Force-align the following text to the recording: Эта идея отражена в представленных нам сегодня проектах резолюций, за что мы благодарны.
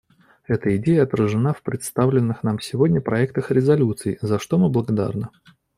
Эта 0.47 0.75
идея 0.77 1.03
отражена 1.03 1.53
в 1.53 1.61
представленных 1.61 2.41
нам 2.41 2.59
сегодня 2.59 3.01
проектах 3.01 3.51
резолюций, 3.51 4.17
за 4.21 4.39
что 4.39 4.57
мы 4.57 4.67
благодарны. 4.67 5.27